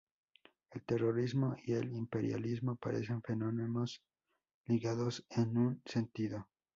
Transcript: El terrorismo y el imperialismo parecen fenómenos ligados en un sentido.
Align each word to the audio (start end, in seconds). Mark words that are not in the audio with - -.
El 0.71 0.81
terrorismo 0.83 1.55
y 1.63 1.73
el 1.73 1.93
imperialismo 1.93 2.75
parecen 2.75 3.21
fenómenos 3.21 4.01
ligados 4.65 5.23
en 5.29 5.55
un 5.55 5.81
sentido. 5.85 6.49